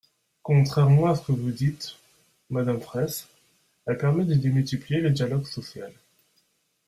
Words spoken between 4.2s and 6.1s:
de démultiplier le dialogue social.